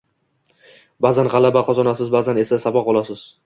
[1.07, 3.27] Ba’zan g’alaba qozonasiz, ba’zan esa saboq olasiz